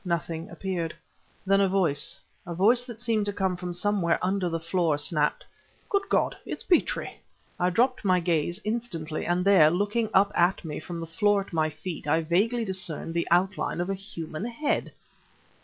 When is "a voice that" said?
2.47-2.99